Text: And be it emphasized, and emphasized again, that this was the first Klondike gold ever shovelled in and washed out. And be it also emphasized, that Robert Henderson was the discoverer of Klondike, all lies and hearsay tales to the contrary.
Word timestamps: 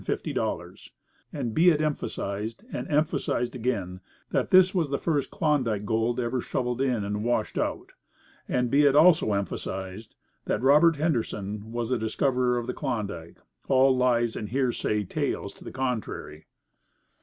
And 1.31 1.53
be 1.53 1.69
it 1.69 1.79
emphasized, 1.79 2.63
and 2.73 2.87
emphasized 2.89 3.55
again, 3.55 3.99
that 4.31 4.49
this 4.49 4.73
was 4.73 4.89
the 4.89 4.97
first 4.97 5.29
Klondike 5.29 5.85
gold 5.85 6.19
ever 6.19 6.41
shovelled 6.41 6.81
in 6.81 7.03
and 7.03 7.23
washed 7.23 7.55
out. 7.55 7.91
And 8.49 8.71
be 8.71 8.85
it 8.85 8.95
also 8.95 9.33
emphasized, 9.33 10.15
that 10.45 10.63
Robert 10.63 10.95
Henderson 10.95 11.71
was 11.71 11.89
the 11.89 11.99
discoverer 11.99 12.57
of 12.57 12.65
Klondike, 12.73 13.37
all 13.67 13.95
lies 13.95 14.35
and 14.35 14.49
hearsay 14.49 15.03
tales 15.03 15.53
to 15.53 15.63
the 15.63 15.71
contrary. 15.71 16.45